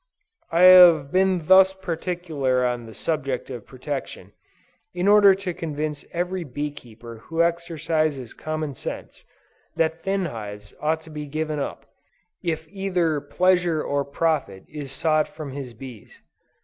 I 0.51 0.61
have 0.63 1.11
been 1.11 1.45
thus 1.45 1.73
particular 1.73 2.65
on 2.65 2.87
the 2.87 2.93
subject 2.95 3.51
of 3.51 3.67
protection, 3.67 4.33
in 4.95 5.07
order 5.07 5.35
to 5.35 5.53
convince 5.53 6.05
every 6.11 6.43
bee 6.43 6.71
keeper 6.71 7.17
who 7.25 7.43
exercises 7.43 8.33
common 8.33 8.73
sense, 8.73 9.23
that 9.75 10.01
thin 10.01 10.25
hives 10.25 10.73
ought 10.79 11.01
to 11.01 11.11
be 11.11 11.27
given 11.27 11.59
up, 11.59 11.85
if 12.41 12.67
either 12.69 13.21
pleasure 13.21 13.83
or 13.83 14.03
profit 14.03 14.63
is 14.67 14.91
sought 14.91 15.27
from 15.27 15.51
his 15.51 15.75
bees. 15.75 16.19